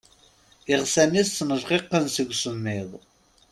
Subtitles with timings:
[0.73, 2.89] Iɣsan-is ttnejqiqen seg usemmiḍ.